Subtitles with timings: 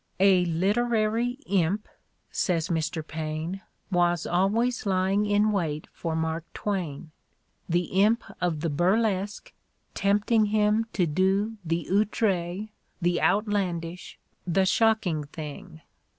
[0.19, 1.87] "A literary imp,"
[2.31, 3.05] says Mr.
[3.07, 3.61] Paine,
[3.91, 7.11] "was always lying in wait for Mark Twain,
[7.69, 9.53] the imp of the burlesque,
[9.93, 12.69] tempting him to do the outre,
[12.99, 14.17] the outlandish,
[14.47, 15.81] the shocking thing.